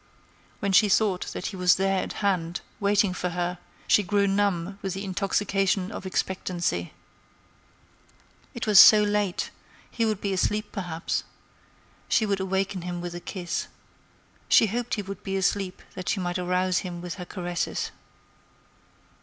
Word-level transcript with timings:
When 0.61 0.71
she 0.71 0.89
thought 0.89 1.27
that 1.27 1.45
he 1.53 1.55
was 1.55 1.75
there 1.75 2.01
at 2.01 2.13
hand, 2.25 2.61
waiting 2.79 3.13
for 3.13 3.29
her, 3.37 3.59
she 3.87 4.01
grew 4.01 4.25
numb 4.25 4.79
with 4.81 4.95
the 4.95 5.03
intoxication 5.05 5.91
of 5.91 6.07
expectancy. 6.07 6.93
It 8.55 8.65
was 8.65 8.79
so 8.79 9.03
late; 9.03 9.51
he 9.91 10.03
would 10.03 10.19
be 10.19 10.33
asleep 10.33 10.71
perhaps. 10.71 11.23
She 12.09 12.25
would 12.25 12.39
awaken 12.39 12.81
him 12.81 12.99
with 12.99 13.13
a 13.13 13.19
kiss. 13.19 13.67
She 14.49 14.65
hoped 14.65 14.95
he 14.95 15.03
would 15.03 15.21
be 15.21 15.37
asleep 15.37 15.83
that 15.93 16.09
she 16.09 16.19
might 16.19 16.39
arouse 16.39 16.79
him 16.79 16.99
with 17.01 17.13
her 17.21 17.25
caresses. 17.25 17.91